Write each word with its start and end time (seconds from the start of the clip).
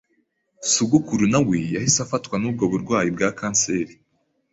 Sogokuru 0.73 1.25
na 1.33 1.39
we 1.47 1.57
yahise 1.73 1.99
afatwa 2.05 2.35
n’ubwo 2.39 2.63
burwayi 2.71 3.09
bwa 3.15 3.29
kanseri, 3.39 3.93